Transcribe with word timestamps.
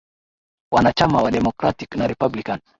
wanachama 0.73 1.21
wa 1.21 1.31
democratic 1.31 1.95
na 1.95 2.07
republican 2.07 2.59